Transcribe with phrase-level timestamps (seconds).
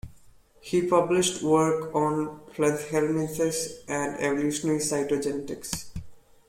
[0.61, 5.89] He published work on platyhelminths and evolutionary cytogenetics.